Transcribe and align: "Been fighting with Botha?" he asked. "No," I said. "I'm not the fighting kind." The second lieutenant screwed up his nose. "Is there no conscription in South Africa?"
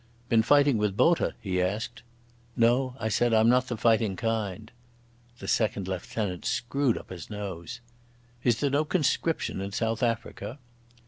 "Been 0.29 0.41
fighting 0.41 0.79
with 0.79 0.97
Botha?" 0.97 1.35
he 1.39 1.61
asked. 1.61 2.01
"No," 2.57 2.95
I 2.99 3.07
said. 3.07 3.35
"I'm 3.35 3.49
not 3.49 3.67
the 3.67 3.77
fighting 3.77 4.15
kind." 4.15 4.71
The 5.37 5.47
second 5.47 5.87
lieutenant 5.87 6.43
screwed 6.43 6.97
up 6.97 7.11
his 7.11 7.29
nose. 7.29 7.81
"Is 8.43 8.59
there 8.59 8.71
no 8.71 8.83
conscription 8.83 9.61
in 9.61 9.73
South 9.73 10.01
Africa?" 10.01 10.57